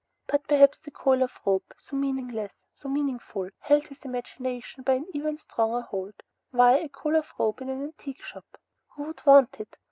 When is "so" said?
1.77-1.95, 2.73-2.89